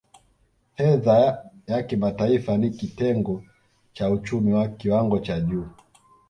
Fedha 0.77 1.45
ya 1.67 1.83
kimataifa 1.83 2.57
ni 2.57 2.69
kitengo 2.69 3.43
cha 3.93 4.09
uchumi 4.09 4.53
wa 4.53 4.67
kiwango 4.67 5.19
cha 5.19 5.39
juu 5.39 5.65